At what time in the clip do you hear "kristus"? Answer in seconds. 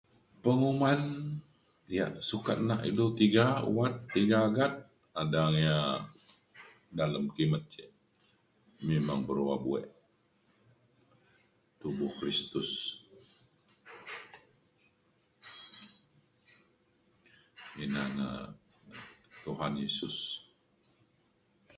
12.19-12.69